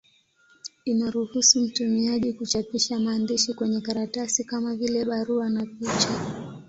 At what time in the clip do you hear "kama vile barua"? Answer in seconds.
4.43-5.49